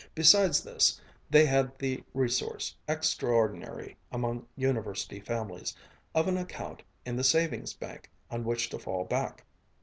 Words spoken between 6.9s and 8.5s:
in the savings bank on